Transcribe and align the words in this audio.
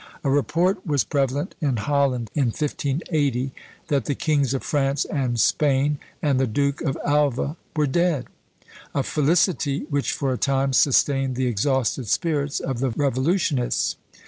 A 0.23 0.31
report 0.31 0.83
was 0.83 1.03
prevalent 1.03 1.53
in 1.61 1.77
Holland 1.77 2.31
in 2.33 2.45
1580, 2.45 3.53
that 3.89 4.05
the 4.05 4.15
kings 4.15 4.55
of 4.55 4.63
France 4.63 5.05
and 5.05 5.39
Spain 5.39 5.99
and 6.23 6.39
the 6.39 6.47
Duke 6.47 6.81
of 6.81 6.97
Alva 7.05 7.55
were 7.75 7.85
dead; 7.85 8.25
a 8.95 9.03
felicity 9.03 9.85
which 9.91 10.11
for 10.11 10.33
a 10.33 10.39
time 10.39 10.73
sustained 10.73 11.35
the 11.35 11.45
exhausted 11.45 12.07
spirits 12.07 12.59
of 12.59 12.79
the 12.79 12.89
revolutionists. 12.89 13.95